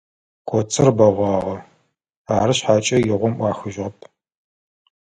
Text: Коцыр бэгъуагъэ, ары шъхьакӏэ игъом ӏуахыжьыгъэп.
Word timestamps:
Коцыр 0.49 0.87
бэгъуагъэ, 0.97 1.55
ары 2.37 2.53
шъхьакӏэ 2.57 2.97
игъом 3.11 3.33
ӏуахыжьыгъэп. 3.37 3.97